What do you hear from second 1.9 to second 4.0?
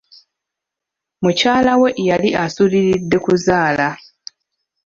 yali asuuriridde kuzaala.